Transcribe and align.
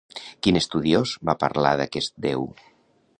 Quin 0.45 0.57
estudiós 0.61 1.13
va 1.31 1.37
parlar 1.45 1.77
d'aquest 1.83 2.17
déu? 2.29 2.49